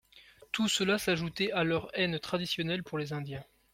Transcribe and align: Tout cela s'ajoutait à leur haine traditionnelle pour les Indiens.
Tout 0.51 0.67
cela 0.67 0.97
s'ajoutait 0.97 1.51
à 1.51 1.63
leur 1.63 1.91
haine 1.93 2.17
traditionnelle 2.17 2.81
pour 2.81 2.97
les 2.97 3.13
Indiens. 3.13 3.43